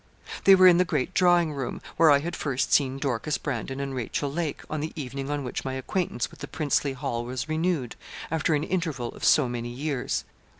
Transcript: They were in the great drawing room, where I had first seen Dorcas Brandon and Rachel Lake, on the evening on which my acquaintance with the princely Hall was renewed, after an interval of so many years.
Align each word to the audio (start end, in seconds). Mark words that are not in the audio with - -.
They 0.45 0.55
were 0.55 0.65
in 0.65 0.79
the 0.79 0.83
great 0.83 1.13
drawing 1.13 1.53
room, 1.53 1.79
where 1.95 2.09
I 2.09 2.21
had 2.21 2.35
first 2.35 2.73
seen 2.73 2.97
Dorcas 2.97 3.37
Brandon 3.37 3.79
and 3.79 3.93
Rachel 3.93 4.31
Lake, 4.31 4.63
on 4.67 4.79
the 4.79 4.93
evening 4.99 5.29
on 5.29 5.43
which 5.43 5.63
my 5.63 5.73
acquaintance 5.75 6.31
with 6.31 6.39
the 6.39 6.47
princely 6.47 6.93
Hall 6.93 7.23
was 7.23 7.47
renewed, 7.47 7.95
after 8.31 8.55
an 8.55 8.63
interval 8.63 9.09
of 9.09 9.23
so 9.23 9.47
many 9.47 9.69
years. 9.69 10.25